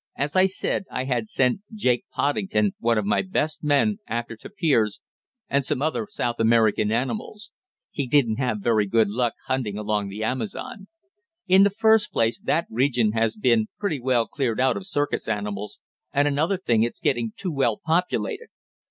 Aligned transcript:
"As 0.17 0.35
I 0.35 0.47
said 0.47 0.85
I 0.89 1.03
had 1.03 1.29
sent 1.29 1.61
Jake 1.75 2.05
Poddington, 2.11 2.73
one 2.79 2.97
of 2.97 3.05
my 3.05 3.21
best 3.21 3.63
men, 3.63 3.99
after 4.07 4.35
tapirs 4.35 4.99
and 5.47 5.63
some 5.63 5.83
other 5.83 6.07
South 6.09 6.39
American 6.39 6.91
animals. 6.91 7.51
He 7.91 8.07
didn't 8.07 8.37
have 8.37 8.61
very 8.63 8.87
good 8.87 9.09
luck 9.09 9.35
hunting 9.45 9.77
along 9.77 10.09
the 10.09 10.23
Amazon. 10.23 10.87
In 11.45 11.61
the 11.61 11.69
first 11.69 12.11
place 12.11 12.39
that 12.39 12.65
region 12.71 13.11
has 13.11 13.35
been 13.35 13.67
pretty 13.77 13.99
well 13.99 14.25
cleaned 14.25 14.59
out 14.59 14.75
of 14.75 14.87
circus 14.87 15.27
animals, 15.27 15.79
and 16.11 16.27
another 16.27 16.57
thing 16.57 16.81
it's 16.81 16.99
getting 16.99 17.33
too 17.37 17.51
well 17.51 17.77
populated. 17.85 18.47